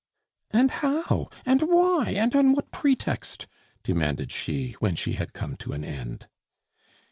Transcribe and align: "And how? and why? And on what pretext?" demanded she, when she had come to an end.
"And 0.49 0.71
how? 0.71 1.29
and 1.45 1.61
why? 1.61 2.15
And 2.17 2.35
on 2.35 2.53
what 2.53 2.71
pretext?" 2.71 3.45
demanded 3.83 4.31
she, 4.31 4.71
when 4.79 4.95
she 4.95 5.13
had 5.13 5.33
come 5.33 5.55
to 5.57 5.73
an 5.73 5.83
end. 5.83 6.25